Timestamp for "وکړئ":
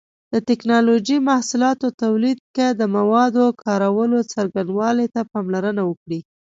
5.89-6.19